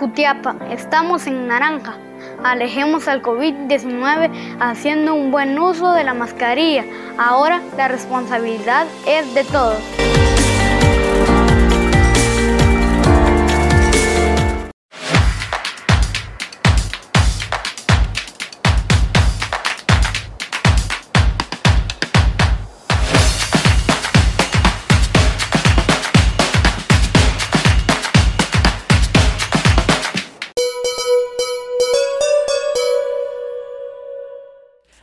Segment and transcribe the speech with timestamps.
[0.00, 1.98] Jutiapa, estamos en naranja.
[2.42, 6.86] Alejemos al COVID-19 haciendo un buen uso de la mascarilla.
[7.18, 10.29] Ahora la responsabilidad es de todos.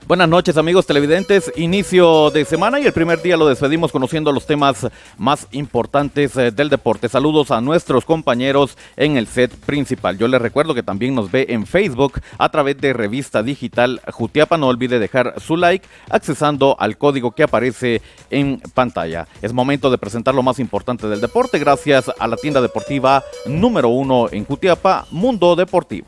[0.08, 4.46] Buenas noches amigos televidentes, inicio de semana y el primer día lo despedimos conociendo los
[4.46, 7.10] temas más importantes eh, del deporte.
[7.10, 10.18] Saludos a nuestros compañeros en el set principal.
[10.18, 14.58] Yo les recuerdo que también nos ve en Facebook a través de revista digital Jutiapa.
[14.58, 19.28] No olvide dejar su like accesando al código que aparece en pantalla.
[19.42, 23.90] Es momento de presentar lo más importante del deporte gracias a la tienda deportiva número
[23.90, 26.08] uno en Jutiapa, Mundo Deportivo.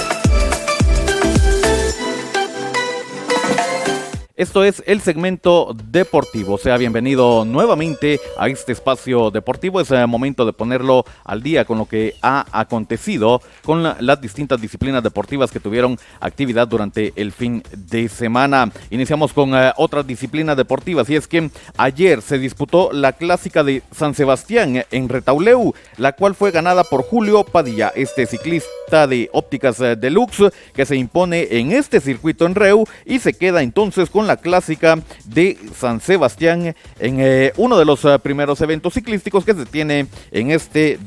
[4.38, 6.58] Esto es el segmento deportivo.
[6.58, 9.80] Sea bienvenido nuevamente a este espacio deportivo.
[9.80, 14.60] Es el momento de ponerlo al día con lo que ha acontecido con las distintas
[14.60, 18.70] disciplinas deportivas que tuvieron actividad durante el fin de semana.
[18.90, 23.84] Iniciamos con eh, otras disciplinas deportivas y es que ayer se disputó la clásica de
[23.94, 29.80] San Sebastián en Retauleu, la cual fue ganada por Julio Padilla, este ciclista de ópticas
[29.80, 34.25] eh, deluxe que se impone en este circuito en Reu y se queda entonces con
[34.28, 39.54] la clásica de San Sebastián en eh, uno de los eh, primeros eventos ciclísticos que
[39.54, 40.98] se tiene en este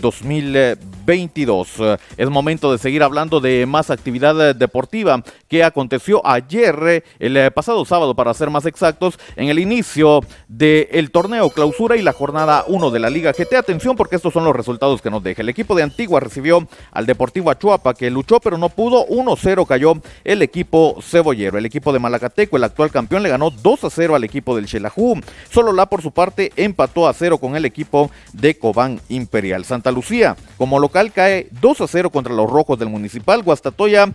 [1.09, 1.99] 2022.
[2.19, 8.15] es momento de seguir hablando de más actividad deportiva que aconteció ayer, el pasado sábado
[8.15, 12.99] para ser más exactos, en el inicio del torneo clausura y la jornada 1 de
[12.99, 13.57] la Liga GT.
[13.57, 15.41] Atención porque estos son los resultados que nos deja.
[15.41, 19.07] El equipo de Antigua recibió al Deportivo Achuapa que luchó pero no pudo.
[19.07, 21.57] 1-0 cayó el equipo cebollero.
[21.57, 24.69] El equipo de Malacateco, el actual campeón le ganó 2 a 0 al equipo del
[24.69, 25.21] Xelajú.
[25.51, 29.65] Solo la por su parte empató a 0 con el equipo de Cobán Imperial.
[29.65, 33.43] Santa Lucía como local cae 2 a 0 contra los rojos del Municipal.
[33.43, 34.13] Guastatoya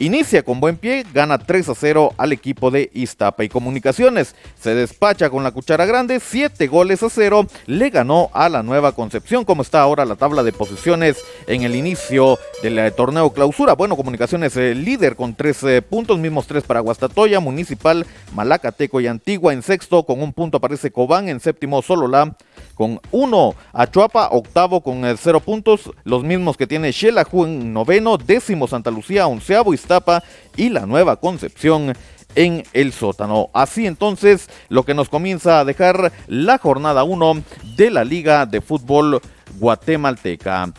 [0.00, 4.34] Inicia con buen pie, gana 3 a 0 al equipo de Iztapa y Comunicaciones.
[4.60, 8.90] Se despacha con la cuchara grande, 7 goles a 0, le ganó a la Nueva
[8.90, 9.44] Concepción.
[9.44, 13.74] como está ahora la tabla de posiciones en el inicio del eh, torneo clausura?
[13.74, 18.04] Bueno, Comunicaciones el líder con 13 puntos, mismos 3 para Guastatoya, Municipal,
[18.34, 19.52] Malacateco y Antigua.
[19.52, 22.36] En sexto con un punto aparece Cobán, en séptimo Solola
[22.74, 23.54] con 1.
[23.72, 28.90] Achuapa, octavo con 0 eh, puntos, los mismos que tiene Xelajú en noveno, décimo Santa
[28.90, 30.22] Lucía, onceavo Iztapa
[30.56, 31.94] y la Nueva Concepción
[32.34, 33.50] en el sótano.
[33.52, 37.42] Así entonces lo que nos comienza a dejar la jornada 1
[37.76, 39.20] de la Liga de Fútbol
[39.58, 40.72] Guatemalteca.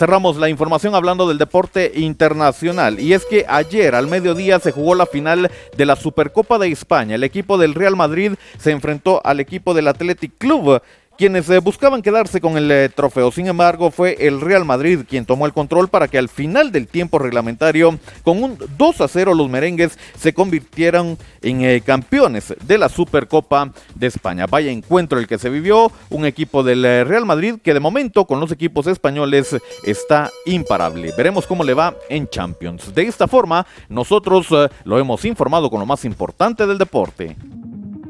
[0.00, 4.94] Cerramos la información hablando del deporte internacional y es que ayer al mediodía se jugó
[4.94, 7.16] la final de la Supercopa de España.
[7.16, 10.80] El equipo del Real Madrid se enfrentó al equipo del Athletic Club
[11.20, 13.30] quienes eh, buscaban quedarse con el eh, trofeo.
[13.30, 16.88] Sin embargo, fue el Real Madrid quien tomó el control para que al final del
[16.88, 22.78] tiempo reglamentario, con un 2 a 0, los merengues se convirtieran en eh, campeones de
[22.78, 24.46] la Supercopa de España.
[24.46, 28.40] Vaya encuentro el que se vivió, un equipo del Real Madrid que de momento con
[28.40, 29.54] los equipos españoles
[29.84, 31.12] está imparable.
[31.18, 32.94] Veremos cómo le va en Champions.
[32.94, 34.48] De esta forma, nosotros
[34.84, 37.36] lo hemos informado con lo más importante del deporte.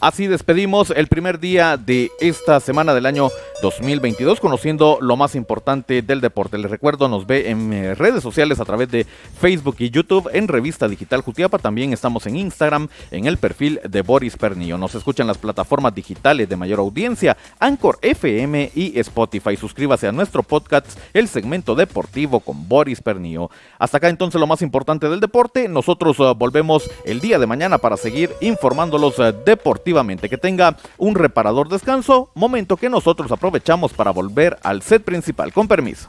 [0.00, 3.28] Así despedimos el primer día de esta semana del año
[3.60, 6.58] 2022, conociendo lo más importante del deporte.
[6.58, 9.06] Les recuerdo, nos ve en eh, redes sociales a través de
[9.38, 11.58] Facebook y YouTube, en Revista Digital Jutiapa.
[11.58, 14.78] También estamos en Instagram, en el perfil de Boris Pernillo.
[14.78, 19.56] Nos escuchan las plataformas digitales de mayor audiencia, Anchor FM y Spotify.
[19.56, 23.50] Suscríbase a nuestro podcast, el segmento deportivo con Boris Pernillo.
[23.78, 25.68] Hasta acá entonces lo más importante del deporte.
[25.68, 30.28] Nosotros uh, volvemos el día de mañana para seguir informándolos uh, deportivamente.
[30.28, 35.52] Que tenga un reparador descanso, momento que nosotros aprovechamos para volver al set principal.
[35.52, 36.06] Con permiso.